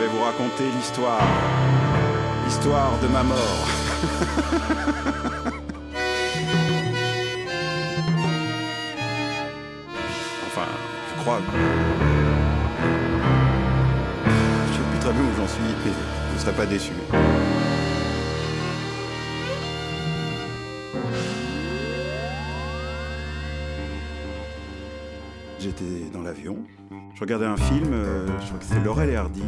vais 0.00 0.08
vous 0.08 0.22
raconter 0.22 0.64
l'histoire. 0.76 1.20
L'histoire 2.46 2.92
de 3.02 3.08
ma 3.08 3.22
mort. 3.22 3.36
enfin, 10.46 10.68
je 11.08 11.20
crois. 11.20 11.40
Je 14.24 14.72
sais 14.72 14.80
plus 14.90 15.00
très 15.00 15.12
bien 15.12 15.22
où 15.22 15.36
j'en 15.36 15.48
suis, 15.48 15.60
mais 15.84 15.92
je 16.30 16.34
ne 16.34 16.38
serais 16.40 16.52
pas 16.52 16.64
déçu. 16.66 16.92
J'étais 25.60 26.10
dans 26.12 26.22
l'avion, 26.22 26.56
je 27.14 27.20
regardais 27.20 27.44
un 27.44 27.56
film, 27.56 27.92
euh, 27.92 28.26
je 28.40 28.46
crois 28.46 28.58
que 28.58 28.64
c'était 28.64 28.82
Laurel 28.82 29.10
et 29.10 29.16
Hardy. 29.16 29.44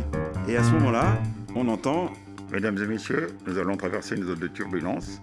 Et 0.47 0.57
à 0.57 0.63
ce 0.63 0.71
moment-là, 0.73 1.17
on 1.57 1.67
entend 1.69 2.13
Mesdames 2.53 2.77
et 2.83 2.87
messieurs, 2.87 3.35
nous 3.47 3.57
allons 3.57 3.79
traverser 3.79 4.15
une 4.15 4.25
zone 4.25 4.39
de 4.39 4.47
turbulence. 4.47 5.23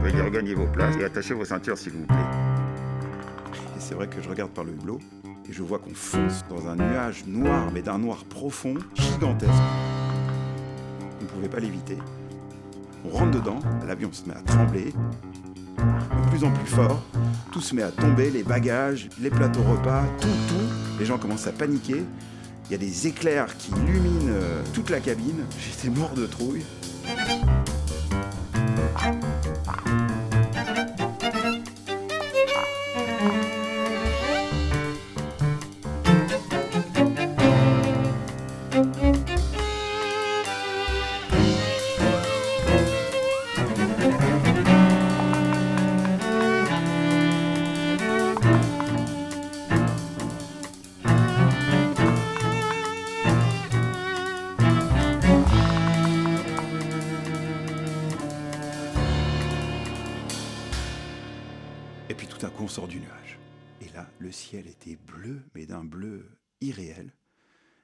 Veuillez 0.00 0.20
regagner 0.20 0.54
vos 0.54 0.68
places 0.68 0.96
et 0.96 1.04
attachez 1.04 1.34
vos 1.34 1.44
ceintures 1.44 1.76
s'il 1.76 1.94
vous 1.94 2.06
plaît. 2.06 2.16
Et 3.76 3.80
c'est 3.80 3.96
vrai 3.96 4.06
que 4.06 4.22
je 4.22 4.28
regarde 4.28 4.52
par 4.52 4.62
le 4.62 4.70
hublot 4.70 5.00
et 5.48 5.52
je 5.52 5.64
vois 5.64 5.80
qu'on 5.80 5.92
fonce 5.92 6.44
dans 6.48 6.68
un 6.68 6.76
nuage 6.76 7.26
noir, 7.26 7.72
mais 7.74 7.82
d'un 7.82 7.98
noir 7.98 8.24
profond, 8.26 8.74
gigantesque. 8.94 9.50
On 11.18 11.24
ne 11.24 11.28
pouvait 11.28 11.48
pas 11.48 11.58
l'éviter. 11.58 11.98
On 13.04 13.08
rentre 13.08 13.40
dedans, 13.40 13.58
l'avion 13.84 14.12
se 14.12 14.28
met 14.28 14.36
à 14.36 14.42
trembler, 14.42 14.92
plus 16.36 16.46
en 16.46 16.50
plus 16.50 16.66
fort. 16.66 17.02
Tout 17.52 17.60
se 17.60 17.74
met 17.74 17.82
à 17.82 17.90
tomber, 17.90 18.30
les 18.30 18.42
bagages, 18.42 19.08
les 19.20 19.30
plateaux 19.30 19.62
repas, 19.62 20.04
tout, 20.20 20.28
tout. 20.48 20.98
Les 20.98 21.06
gens 21.06 21.18
commencent 21.18 21.46
à 21.46 21.52
paniquer. 21.52 22.04
Il 22.68 22.72
y 22.72 22.74
a 22.74 22.78
des 22.78 23.06
éclairs 23.06 23.56
qui 23.56 23.70
illuminent 23.70 24.28
euh, 24.32 24.62
toute 24.74 24.90
la 24.90 25.00
cabine. 25.00 25.44
J'étais 25.58 25.88
mort 25.88 26.12
de 26.14 26.26
trouille. 26.26 26.62
Et 62.08 62.14
puis 62.14 62.28
tout 62.28 62.38
d'un 62.38 62.50
coup, 62.50 62.62
on 62.62 62.68
sort 62.68 62.86
du 62.86 63.00
nuage. 63.00 63.36
Et 63.80 63.88
là, 63.88 64.08
le 64.20 64.30
ciel 64.30 64.68
était 64.68 64.94
bleu, 64.94 65.42
mais 65.54 65.66
d'un 65.66 65.82
bleu 65.82 66.38
irréel. 66.60 67.12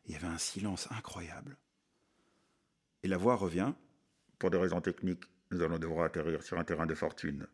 Il 0.07 0.13
y 0.13 0.17
avait 0.17 0.29
un 0.29 0.39
silence 0.39 0.87
incroyable. 0.93 1.57
Et 3.03 3.09
la 3.09 3.17
voix 3.17 3.35
revient. 3.35 3.73
Pour 4.39 4.51
des 4.51 4.59
raisons 4.59 4.81
techniques, 4.81 5.25
nous 5.51 5.61
allons 5.61 5.79
devoir 5.79 6.05
atterrir 6.05 6.43
sur 6.45 6.57
un 6.57 6.65
terrain 6.65 6.87
de 6.87 6.95
fortune. 6.95 7.49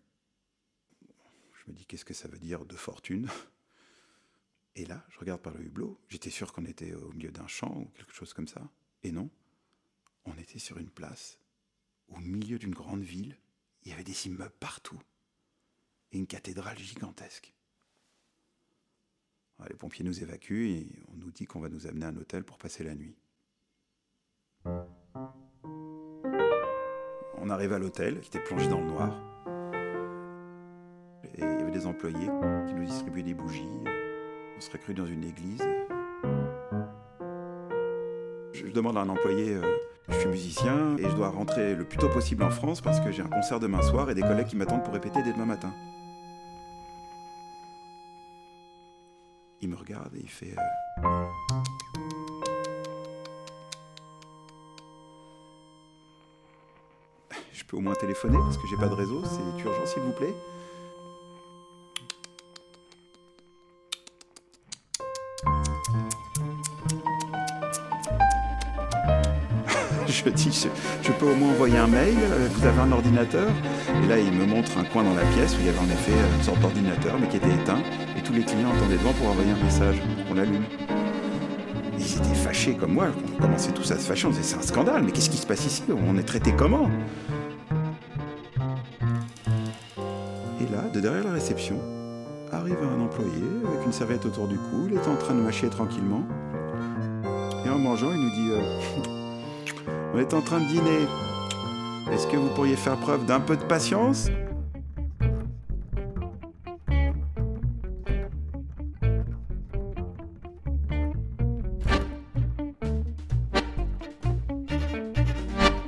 Je 1.01 1.71
me 1.71 1.73
dis, 1.75 1.87
qu'est-ce 1.87 2.05
que 2.05 2.13
ça 2.13 2.29
veut 2.29 2.39
dire 2.39 2.67
de 2.67 2.77
fortune? 2.77 3.29
Et 4.75 4.85
là, 4.85 5.05
je 5.09 5.19
regarde 5.19 5.41
par 5.41 5.55
le 5.55 5.65
hublot. 5.65 5.99
J'étais 6.09 6.31
sûr 6.31 6.53
qu'on 6.53 6.67
était 6.67 6.93
au 6.93 7.13
milieu 7.13 7.31
d'un 7.31 7.47
champ 7.47 7.75
ou 7.79 7.87
quelque 7.97 8.13
chose 8.13 8.35
comme 8.35 8.47
ça. 8.47 8.71
Et 9.03 9.11
non, 9.11 9.31
on 10.27 10.37
était 10.37 10.59
sur 10.59 10.77
une 10.77 10.91
place, 10.91 11.39
au 12.09 12.19
milieu 12.19 12.59
d'une 12.59 12.75
grande 12.75 13.03
ville. 13.03 13.39
Il 13.85 13.91
y 13.91 13.95
avait 13.95 14.05
des 14.05 14.27
immeubles 14.27 14.55
partout 14.61 15.01
et 16.13 16.19
une 16.19 16.27
cathédrale 16.27 16.79
gigantesque. 16.79 17.55
Les 19.69 19.75
pompiers 19.75 20.05
nous 20.05 20.23
évacuent 20.23 20.71
et 20.71 20.87
on 21.13 21.17
nous 21.17 21.33
dit 21.33 21.45
qu'on 21.45 21.61
va 21.61 21.69
nous 21.69 21.87
amener 21.87 22.07
à 22.07 22.09
un 22.09 22.17
hôtel 22.17 22.45
pour 22.45 22.59
passer 22.59 22.85
la 22.85 22.95
nuit. 22.95 23.17
On 27.41 27.51
arrive 27.51 27.73
à 27.73 27.79
l'hôtel, 27.79 28.21
qui 28.21 28.29
était 28.29 28.45
plongé 28.45 28.69
dans 28.69 28.81
le 28.81 28.87
noir. 28.87 29.11
Et 31.25 31.39
il 31.39 31.45
y 31.45 31.63
avait 31.63 31.71
des 31.71 31.87
employés 31.87 32.29
qui 32.67 32.75
nous 32.75 32.85
distribuaient 32.85 33.23
des 33.23 33.35
bougies. 33.35 33.67
On 34.57 34.61
serait 34.61 34.79
cru 34.79 34.95
dans 34.95 35.07
une 35.07 35.25
église. 35.25 35.63
Je 38.53 38.67
demande 38.73 38.97
à 38.97 39.01
un 39.01 39.09
employé, 39.09 39.55
euh, 39.55 39.79
je 40.09 40.15
suis 40.19 40.29
musicien 40.29 40.97
et 40.99 41.05
je 41.09 41.15
dois 41.15 41.29
rentrer 41.29 41.75
le 41.75 41.85
plus 41.85 41.99
tôt 41.99 42.09
possible 42.09 42.43
en 42.43 42.51
France 42.51 42.81
parce 42.81 43.01
que 43.01 43.11
j'ai 43.13 43.23
un 43.23 43.29
concert 43.29 43.61
demain 43.61 43.83
soir 43.83 44.11
et 44.11 44.15
des 44.15 44.23
collègues 44.23 44.47
qui 44.47 44.57
m'attendent 44.57 44.85
pour 44.85 44.95
répéter 44.95 45.23
dès 45.23 45.33
demain 45.33 45.47
matin. 45.47 45.73
Il 49.61 49.69
me 49.71 49.77
regarde 49.77 50.15
et 50.15 50.21
il 50.21 50.31
fait. 50.31 50.55
euh, 50.57 51.05
Je 57.53 57.65
peux 57.65 57.77
au 57.77 57.81
moins 57.81 57.95
téléphoner 57.95 58.39
parce 58.39 58.57
que 58.57 58.67
j'ai 58.69 58.77
pas 58.77 58.89
de 58.89 58.95
réseau, 58.95 59.23
c'est 59.25 59.63
urgent 59.65 59.85
s'il 59.87 60.03
vous 60.03 60.13
plaît. 60.13 60.35
Je 70.11 70.31
dis, 70.31 70.69
je, 71.03 71.13
peux 71.13 71.27
au 71.27 71.35
moins 71.35 71.51
envoyer 71.51 71.77
un 71.77 71.87
mail, 71.87 72.15
euh, 72.19 72.49
vous 72.51 72.67
avez 72.67 72.81
un 72.81 72.93
ordinateur. 72.93 73.47
Et 74.03 74.07
là, 74.07 74.19
il 74.19 74.33
me 74.33 74.47
montre 74.47 74.79
un 74.79 74.85
coin 74.85 75.05
dans 75.05 75.13
la 75.13 75.23
pièce 75.35 75.55
où 75.55 75.59
il 75.61 75.67
y 75.67 75.69
avait 75.69 75.79
en 75.79 75.85
effet 75.85 76.13
euh, 76.13 76.37
une 76.39 76.43
sorte 76.43 76.61
d'ordinateur, 76.61 77.17
mais 77.21 77.29
qui 77.29 77.37
était 77.37 77.53
éteint, 77.53 77.81
et 78.17 78.23
tous 78.23 78.33
les 78.33 78.43
clients 78.43 78.71
attendaient 78.75 78.97
devant 78.97 79.13
pour 79.13 79.29
envoyer 79.29 79.51
un 79.51 79.63
message, 79.63 79.97
qu'on 80.27 80.35
l'allume. 80.35 80.65
Ils 81.99 82.17
étaient 82.17 82.35
fâchés 82.35 82.75
comme 82.75 82.95
moi, 82.95 83.09
on 83.37 83.43
commençait 83.43 83.73
tous 83.73 83.91
à 83.91 83.99
se 83.99 84.07
fâcher, 84.07 84.27
on 84.27 84.31
disait 84.31 84.45
c'est 84.45 84.57
un 84.57 84.63
scandale, 84.63 85.03
mais 85.03 85.13
qu'est-ce 85.13 85.29
qui 85.29 85.37
se 85.37 85.47
passe 85.47 85.67
ici? 85.67 85.83
On 85.91 86.17
est 86.17 86.23
traité 86.23 86.55
comment? 86.57 86.89
Et 90.59 90.73
là, 90.73 90.89
de 90.95 91.01
derrière 91.01 91.25
la 91.25 91.33
réception, 91.33 91.79
arrive 92.51 92.79
un 92.83 93.03
employé 93.03 93.45
avec 93.71 93.85
une 93.85 93.93
serviette 93.93 94.25
autour 94.25 94.49
du 94.49 94.57
cou, 94.57 94.87
il 94.89 94.97
était 94.97 95.09
en 95.09 95.17
train 95.17 95.35
de 95.35 95.41
mâcher 95.41 95.69
tranquillement. 95.69 96.23
Et 97.67 97.69
en 97.69 97.79
mangeant, 97.79 98.11
il 98.11 98.21
nous 98.21 98.31
dit 98.31 98.51
euh, 98.53 99.18
On 100.15 100.19
est 100.19 100.35
en 100.35 100.41
train 100.41 100.61
de 100.61 100.67
dîner. 100.67 101.07
Est-ce 102.11 102.27
que 102.27 102.37
vous 102.37 102.49
pourriez 102.49 102.77
faire 102.77 102.97
preuve 102.97 103.27
d'un 103.27 103.41
peu 103.41 103.57
de 103.57 103.63
patience? 103.63 104.29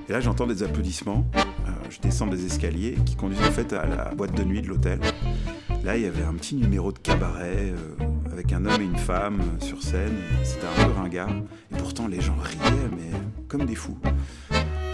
Et 0.08 0.12
là, 0.12 0.20
j'entends 0.20 0.46
des 0.46 0.62
applaudissements. 0.62 1.24
Euh, 1.36 1.70
je 1.88 2.00
descends 2.00 2.26
des 2.26 2.44
escaliers 2.44 2.96
qui 3.06 3.16
conduisent 3.16 3.40
en 3.40 3.52
fait 3.52 3.72
à 3.72 3.86
la 3.86 4.14
boîte 4.14 4.36
de 4.36 4.44
nuit 4.44 4.60
de 4.60 4.68
l'hôtel. 4.68 5.00
Là, 5.82 5.96
il 5.96 6.02
y 6.02 6.06
avait 6.06 6.24
un 6.24 6.34
petit 6.34 6.56
numéro 6.56 6.92
de 6.92 6.98
cabaret 6.98 7.72
euh, 7.72 8.09
un 8.52 8.64
homme 8.66 8.80
et 8.80 8.84
une 8.84 8.96
femme 8.96 9.40
sur 9.60 9.82
scène. 9.82 10.16
C'était 10.42 10.66
un 10.66 10.84
peu 10.84 10.92
ringard. 10.92 11.30
Et 11.72 11.76
pourtant, 11.78 12.08
les 12.08 12.20
gens 12.20 12.36
riaient, 12.42 12.90
mais 12.92 13.10
comme 13.48 13.64
des 13.64 13.74
fous. 13.74 13.98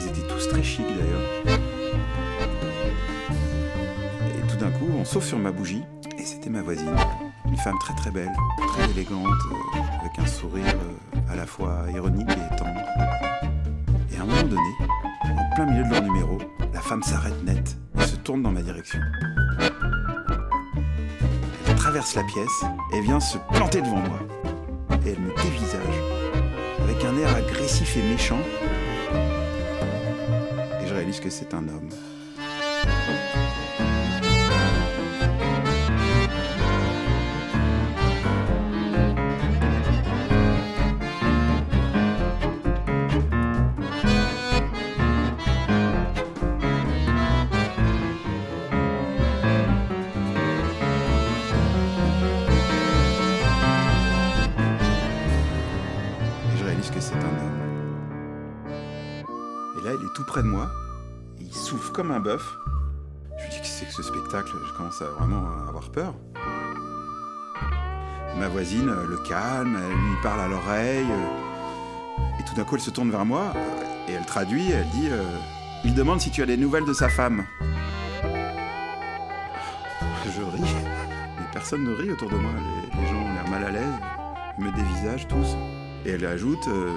Ils 0.00 0.06
étaient 0.06 0.26
tous 0.28 0.48
très 0.48 0.62
chics 0.62 0.86
d'ailleurs. 0.86 1.58
Et 4.28 4.46
tout 4.48 4.56
d'un 4.56 4.70
coup, 4.70 4.86
on 4.98 5.04
sauve 5.04 5.24
sur 5.24 5.38
ma 5.38 5.52
bougie. 5.52 5.82
Et 6.18 6.24
c'était 6.24 6.50
ma 6.50 6.62
voisine. 6.62 6.94
Une 7.46 7.56
femme 7.56 7.78
très 7.80 7.94
très 7.94 8.10
belle, 8.10 8.32
très 8.74 8.90
élégante, 8.90 9.26
euh, 9.26 10.00
avec 10.00 10.18
un 10.18 10.26
sourire 10.26 10.64
euh, 10.66 11.32
à 11.32 11.36
la 11.36 11.46
fois 11.46 11.86
ironique 11.94 12.28
et 12.28 12.56
tendre. 12.56 12.80
Et 14.12 14.16
à 14.18 14.22
un 14.22 14.24
moment 14.24 14.42
donné, 14.42 14.70
en 15.24 15.54
plein 15.54 15.66
milieu 15.66 15.84
de 15.84 15.90
leur 15.90 16.02
numéro, 16.02 16.38
la 16.74 16.80
femme 16.80 17.02
s'arrête 17.02 17.44
net 17.44 17.76
et 17.98 18.02
se 18.02 18.16
tourne 18.16 18.42
dans 18.42 18.50
ma 18.50 18.62
direction. 18.62 18.98
La 21.96 22.22
pièce 22.24 22.62
et 22.92 23.00
vient 23.00 23.20
se 23.20 23.38
planter 23.54 23.80
devant 23.80 23.96
moi. 23.96 24.18
Et 25.06 25.12
elle 25.12 25.18
me 25.18 25.34
dévisage 25.42 25.80
avec 26.82 27.02
un 27.02 27.16
air 27.16 27.34
agressif 27.34 27.96
et 27.96 28.02
méchant. 28.02 28.38
Et 30.82 30.86
je 30.86 30.92
réalise 30.92 31.20
que 31.20 31.30
c'est 31.30 31.54
un 31.54 31.66
homme. 31.66 31.88
Il 59.98 60.06
est 60.06 60.12
tout 60.14 60.24
près 60.24 60.42
de 60.42 60.48
moi. 60.48 60.70
Il 61.40 61.52
souffle 61.52 61.92
comme 61.92 62.10
un 62.10 62.20
bœuf. 62.20 62.56
Je 63.38 63.44
lui 63.44 63.50
dis 63.50 63.60
que 63.60 63.66
c'est 63.66 63.86
que 63.86 63.92
ce 63.92 64.02
spectacle, 64.02 64.50
je 64.66 64.76
commence 64.76 65.02
à 65.02 65.06
vraiment 65.06 65.44
avoir 65.68 65.90
peur. 65.90 66.14
Ma 68.38 68.48
voisine 68.48 68.86
le 68.86 69.16
calme, 69.28 69.78
elle 69.82 69.96
lui 69.96 70.16
parle 70.22 70.40
à 70.40 70.48
l'oreille. 70.48 71.06
Et 72.38 72.44
tout 72.44 72.54
d'un 72.54 72.64
coup, 72.64 72.76
elle 72.76 72.82
se 72.82 72.90
tourne 72.90 73.10
vers 73.10 73.24
moi 73.24 73.52
et 74.08 74.12
elle 74.12 74.24
traduit, 74.24 74.70
elle 74.70 74.88
dit 74.90 75.08
euh, 75.10 75.22
Il 75.84 75.94
demande 75.94 76.20
si 76.20 76.30
tu 76.30 76.42
as 76.42 76.46
des 76.46 76.56
nouvelles 76.56 76.84
de 76.84 76.92
sa 76.92 77.08
femme. 77.08 77.44
Je 80.26 80.42
ris, 80.42 80.74
mais 81.38 81.46
personne 81.52 81.84
ne 81.84 81.94
rit 81.94 82.10
autour 82.10 82.28
de 82.28 82.36
moi. 82.36 82.50
Les, 82.98 83.06
gens 83.06 83.16
ont 83.16 83.32
l'air 83.32 83.48
mal 83.48 83.64
à 83.64 83.70
l'aise, 83.70 83.94
me 84.58 84.70
dévisagent 84.72 85.28
tous. 85.28 85.56
Et 86.04 86.10
elle 86.10 86.26
ajoute 86.26 86.68
euh, 86.68 86.94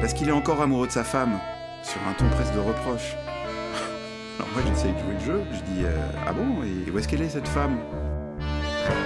Parce 0.00 0.14
qu'il 0.14 0.28
est 0.28 0.32
encore 0.32 0.62
amoureux 0.62 0.86
de 0.86 0.92
sa 0.92 1.04
femme, 1.04 1.38
sur 1.84 2.00
un 2.08 2.14
ton 2.14 2.28
presque 2.34 2.54
de 2.54 2.60
reproche. 2.60 3.14
Alors 4.38 4.48
moi, 4.52 4.62
j'essaye 4.66 4.92
de 4.92 4.98
jouer 4.98 5.14
le 5.18 5.24
jeu, 5.24 5.42
je 5.52 5.72
dis 5.72 5.84
euh, 5.84 5.96
Ah 6.26 6.32
bon, 6.32 6.62
et 6.64 6.90
où 6.90 6.98
est-ce 6.98 7.06
qu'elle 7.06 7.22
est 7.22 7.28
cette 7.28 7.48
femme? 7.48 7.78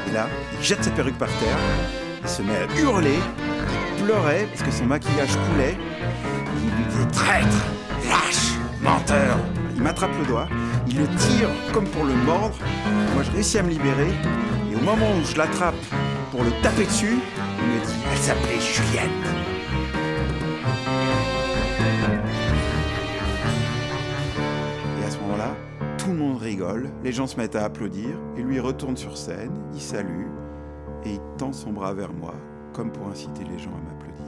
Et 0.08 0.12
là, 0.12 0.26
il 0.58 0.64
jette 0.64 0.84
sa 0.84 0.90
perruque 0.90 1.18
par 1.18 1.28
terre, 1.28 1.56
il 2.22 2.28
se 2.28 2.42
met 2.42 2.56
à 2.56 2.80
hurler, 2.80 3.18
il 3.96 4.04
pleurait 4.04 4.46
parce 4.50 4.62
que 4.62 4.70
son 4.70 4.86
maquillage 4.86 5.36
coulait. 5.50 5.76
Il 6.56 6.70
lui 6.70 6.84
dit 6.90 7.06
traître, 7.12 7.64
lâche, 8.08 8.54
menteur. 8.80 9.36
Il 9.76 9.82
m'attrape 9.82 10.10
le 10.18 10.26
doigt, 10.26 10.48
il 10.88 10.98
le 10.98 11.06
tire 11.06 11.48
comme 11.72 11.86
pour 11.86 12.04
le 12.04 12.14
mordre. 12.14 12.56
Moi, 13.14 13.22
je 13.22 13.30
réussis 13.30 13.58
à 13.58 13.62
me 13.62 13.70
libérer. 13.70 14.12
Et 14.72 14.76
au 14.76 14.80
moment 14.80 15.12
où 15.12 15.24
je 15.24 15.36
l'attrape 15.36 15.76
pour 16.32 16.42
le 16.42 16.50
taper 16.62 16.84
dessus, 16.84 17.18
il 17.60 17.66
me 17.66 17.86
dit 17.86 17.94
Elle 18.10 18.18
s'appelait 18.18 18.60
Juliette. 18.60 19.38
Tout 26.08 26.14
le 26.14 26.20
monde 26.20 26.38
rigole, 26.38 26.88
les 27.04 27.12
gens 27.12 27.26
se 27.26 27.36
mettent 27.36 27.54
à 27.54 27.66
applaudir, 27.66 28.08
et 28.38 28.42
lui 28.42 28.60
retourne 28.60 28.96
sur 28.96 29.18
scène, 29.18 29.52
il 29.74 29.80
salue, 29.80 30.24
et 31.04 31.12
il 31.12 31.20
tend 31.36 31.52
son 31.52 31.70
bras 31.70 31.92
vers 31.92 32.14
moi, 32.14 32.32
comme 32.72 32.90
pour 32.90 33.08
inciter 33.08 33.44
les 33.44 33.58
gens 33.58 33.68
à 33.68 33.92
m'applaudir. 33.92 34.24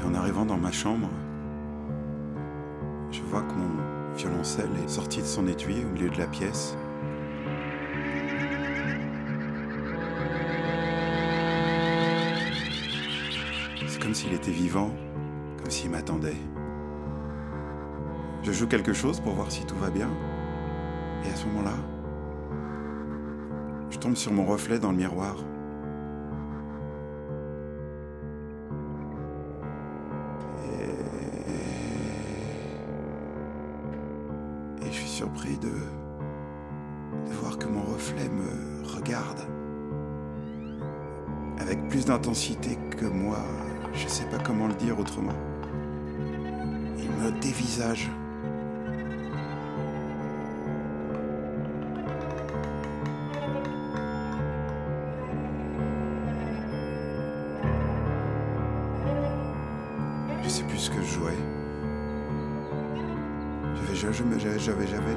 Et 0.00 0.04
en 0.04 0.14
arrivant 0.16 0.44
dans 0.44 0.58
ma 0.58 0.72
chambre, 0.72 1.08
je 3.12 3.22
vois 3.30 3.42
que 3.42 3.54
mon 3.54 4.16
violoncelle 4.16 4.70
est 4.84 4.88
sorti 4.88 5.20
de 5.20 5.26
son 5.26 5.46
étui 5.46 5.84
au 5.84 5.92
milieu 5.92 6.10
de 6.10 6.18
la 6.18 6.26
pièce. 6.26 6.76
C'est 13.84 14.02
comme 14.02 14.14
s'il 14.14 14.32
était 14.32 14.50
vivant, 14.50 14.90
comme 15.58 15.70
s'il 15.70 15.90
m'attendait. 15.90 16.36
Je 18.42 18.52
joue 18.52 18.66
quelque 18.66 18.94
chose 18.94 19.20
pour 19.20 19.34
voir 19.34 19.50
si 19.50 19.66
tout 19.66 19.76
va 19.76 19.90
bien. 19.90 20.08
Et 21.24 21.28
à 21.28 21.36
ce 21.36 21.46
moment-là, 21.46 21.74
je 23.90 23.98
tombe 23.98 24.16
sur 24.16 24.32
mon 24.32 24.46
reflet 24.46 24.78
dans 24.78 24.92
le 24.92 24.96
miroir. 24.96 25.36
Et, 34.80 34.86
je 34.86 34.90
suis 34.90 35.08
surpris 35.08 35.58
de 35.58 35.72
voir 37.32 37.58
que 37.58 37.66
mon 37.66 37.82
reflet 37.82 38.28
me 38.28 38.86
regarde 38.96 39.40
avec 41.66 41.88
plus 41.88 42.06
d'intensité 42.06 42.78
que 42.96 43.06
moi. 43.06 43.38
Je 43.92 44.06
sais 44.06 44.24
pas 44.26 44.38
comment 44.38 44.68
le 44.68 44.74
dire 44.74 44.98
autrement. 44.98 45.32
Il 46.98 47.10
me 47.10 47.32
dévisage. 47.40 48.08
Je 60.42 60.48
sais 60.48 60.62
plus 60.62 60.78
ce 60.78 60.90
que 60.90 61.02
je 61.02 61.14
jouais. 61.14 61.32
J'avais 63.74 64.12
jamais, 64.12 64.38
j'avais, 64.38 64.58
j'avais, 64.58 64.86
j'avais, 64.86 65.16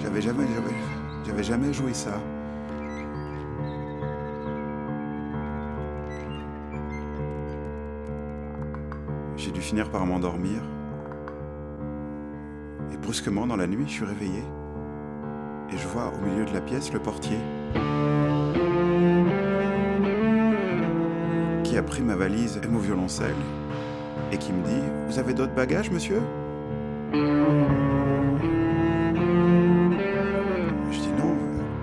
j'avais, 0.00 0.20
jamais, 0.20 0.44
j'avais 1.24 1.42
jamais 1.42 1.72
joué 1.72 1.94
ça. 1.94 2.20
J'ai 9.44 9.50
dû 9.50 9.60
finir 9.60 9.90
par 9.90 10.06
m'endormir. 10.06 10.62
Et 12.94 12.96
brusquement, 12.96 13.46
dans 13.46 13.56
la 13.56 13.66
nuit, 13.66 13.84
je 13.86 13.92
suis 13.92 14.06
réveillé. 14.06 14.42
Et 15.70 15.76
je 15.76 15.86
vois 15.86 16.10
au 16.14 16.26
milieu 16.26 16.46
de 16.46 16.54
la 16.54 16.62
pièce 16.62 16.94
le 16.94 16.98
portier. 16.98 17.36
Qui 21.62 21.76
a 21.76 21.82
pris 21.82 22.00
ma 22.00 22.16
valise 22.16 22.58
et 22.64 22.68
mon 22.68 22.78
violoncelle. 22.78 23.34
Et 24.32 24.38
qui 24.38 24.50
me 24.50 24.64
dit 24.64 24.82
Vous 25.08 25.18
avez 25.18 25.34
d'autres 25.34 25.54
bagages, 25.54 25.90
monsieur? 25.90 26.22
Je 27.12 27.18
dis 30.90 31.12
Non, 31.18 31.36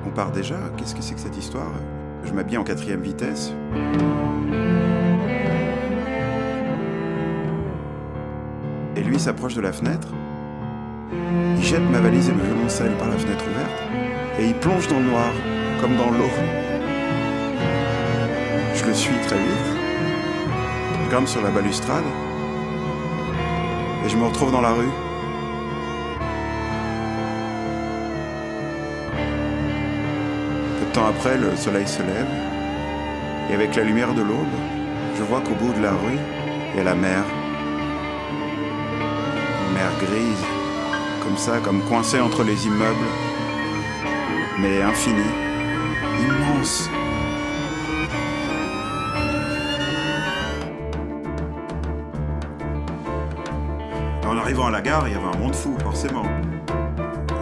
on 0.07 0.09
part 0.09 0.31
déjà. 0.31 0.57
Qu'est-ce 0.77 0.95
que 0.95 1.03
c'est 1.03 1.13
que 1.13 1.21
cette 1.21 1.37
histoire? 1.37 1.73
Je 2.23 2.33
m'habille 2.33 2.57
en 2.57 2.63
quatrième 2.63 3.01
vitesse. 3.01 3.53
S'approche 9.19 9.55
de 9.55 9.61
la 9.61 9.71
fenêtre. 9.71 10.07
Il 11.57 11.63
jette 11.63 11.89
ma 11.89 11.99
valise 11.99 12.29
et 12.29 12.31
mon 12.31 12.43
violoncelle 12.43 12.93
par 12.97 13.09
la 13.09 13.17
fenêtre 13.17 13.43
ouverte. 13.47 13.81
Et 14.39 14.47
il 14.47 14.55
plonge 14.55 14.87
dans 14.87 14.99
le 14.99 15.05
noir, 15.05 15.31
comme 15.81 15.95
dans 15.97 16.09
l'eau. 16.09 16.29
Je 18.73 18.85
le 18.85 18.93
suis 18.93 19.15
très 19.27 19.37
vite. 19.37 21.09
Grimpe 21.09 21.27
sur 21.27 21.41
la 21.41 21.49
balustrade. 21.49 22.03
Et 24.05 24.09
je 24.09 24.17
me 24.17 24.25
retrouve 24.25 24.51
dans 24.51 24.61
la 24.61 24.71
rue. 24.71 24.91
Peu 30.79 30.85
de 30.85 30.91
temps 30.93 31.07
après, 31.07 31.37
le 31.37 31.55
soleil 31.55 31.87
se 31.87 32.01
lève. 32.01 32.27
Et 33.49 33.53
avec 33.53 33.75
la 33.75 33.83
lumière 33.83 34.13
de 34.13 34.21
l'aube, 34.21 34.55
je 35.17 35.23
vois 35.23 35.41
qu'au 35.41 35.55
bout 35.55 35.73
de 35.73 35.83
la 35.83 35.91
rue, 35.91 36.17
il 36.73 36.77
y 36.77 36.79
a 36.79 36.83
la 36.83 36.95
mer. 36.95 37.23
Mer 39.73 39.91
grise, 39.99 40.43
comme 41.23 41.37
ça, 41.37 41.59
comme 41.63 41.81
coincée 41.81 42.19
entre 42.19 42.43
les 42.43 42.67
immeubles, 42.67 43.07
mais 44.59 44.81
infinie, 44.81 45.21
immense. 46.19 46.89
En 54.27 54.37
arrivant 54.37 54.67
à 54.67 54.71
la 54.71 54.81
gare, 54.81 55.07
il 55.07 55.13
y 55.13 55.15
avait 55.15 55.37
un 55.37 55.39
monde 55.39 55.55
fou, 55.55 55.77
forcément. 55.81 56.23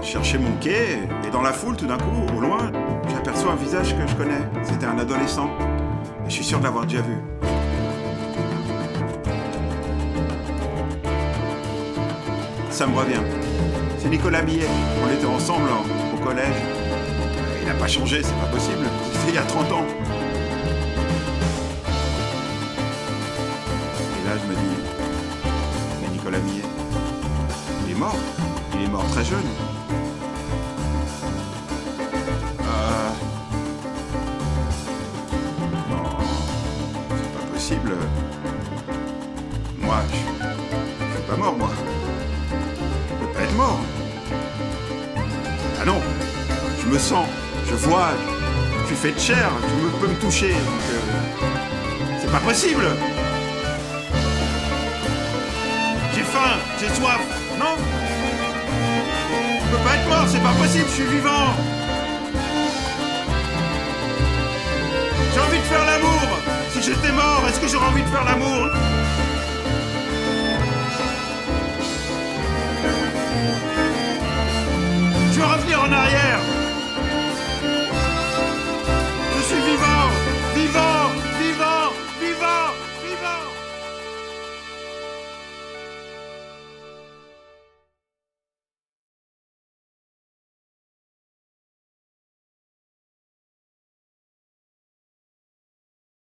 Je 0.02 0.08
cherchais 0.08 0.38
mon 0.38 0.52
quai, 0.62 1.00
et 1.28 1.32
dans 1.32 1.42
la 1.42 1.54
foule, 1.54 1.76
tout 1.76 1.88
d'un 1.88 1.98
coup, 1.98 2.36
au 2.38 2.40
loin, 2.40 2.72
j'aperçois 3.10 3.54
un 3.54 3.56
visage 3.56 3.96
que 3.96 4.08
je 4.08 4.16
connais. 4.16 4.42
C'était 4.64 4.86
un 4.86 4.98
adolescent. 4.98 5.50
Et 6.26 6.30
je 6.30 6.36
suis 6.36 6.44
sûr 6.44 6.60
de 6.60 6.64
l'avoir 6.64 6.86
déjà 6.86 7.02
vu. 7.02 7.16
Ça 12.80 12.88
me 12.88 12.96
revient. 12.96 13.20
C'est 13.98 14.08
Nicolas 14.08 14.42
Millet. 14.42 14.70
On 15.04 15.14
était 15.14 15.26
ensemble 15.26 15.68
hein, 15.70 15.84
au 16.16 16.18
collège. 16.24 16.56
Il 17.62 17.68
n'a 17.68 17.74
pas 17.74 17.90
changé, 17.90 18.24
c'est 18.24 18.40
pas 18.40 18.46
possible. 18.46 18.88
C'était 19.12 19.32
il 19.32 19.36
y 19.36 19.38
a 19.38 19.42
30 19.42 19.72
ans. 19.74 19.86
Et 24.16 24.26
là, 24.26 24.32
je 24.42 24.48
me 24.50 24.56
dis, 24.56 24.78
mais 26.02 26.08
Nicolas 26.08 26.40
Millet, 26.40 26.64
il 27.86 27.92
est 27.92 28.00
mort. 28.00 28.16
Il 28.76 28.86
est 28.86 28.88
mort 28.88 29.06
très 29.12 29.26
jeune. 29.26 29.44
Euh... 32.62 33.10
Non, 35.92 36.18
c'est 37.10 37.40
pas 37.40 37.46
possible. 37.52 37.92
Moi, 39.82 39.98
je, 40.14 40.16
je 40.16 41.18
suis 41.18 41.28
pas 41.28 41.36
mort, 41.36 41.58
moi. 41.58 41.70
me 46.90 46.98
sens, 46.98 47.28
je 47.70 47.76
vois, 47.76 48.10
tu 48.88 48.96
fais 48.96 49.12
de 49.12 49.20
chair, 49.20 49.52
tu 49.62 50.00
peux 50.00 50.08
me 50.08 50.16
toucher. 50.16 50.54
Euh, 50.54 50.98
c'est 52.20 52.32
pas 52.32 52.40
possible. 52.40 52.86
J'ai 56.16 56.24
faim, 56.24 56.58
j'ai 56.80 56.90
soif, 56.96 57.20
non? 57.60 57.76
Je 59.64 59.72
peux 59.72 59.84
pas 59.84 59.96
être 59.96 60.10
mort, 60.10 60.26
c'est 60.28 60.42
pas 60.42 60.54
possible, 60.54 60.86
je 60.90 60.94
suis 60.94 61.04
vivant. 61.04 61.54
J'ai 65.34 65.40
envie 65.40 65.60
de 65.60 65.64
faire 65.64 65.86
l'amour. 65.86 66.28
Si 66.74 66.82
j'étais 66.82 67.12
mort, 67.12 67.44
est-ce 67.48 67.60
que 67.60 67.68
j'aurais 67.68 67.88
envie 67.88 68.02
de 68.02 68.10
faire 68.10 68.26
l'amour? 68.26 68.68
Je 75.32 75.40
veux 75.40 75.46
revenir 75.46 75.80
en 75.82 75.92
arrière. 75.92 76.59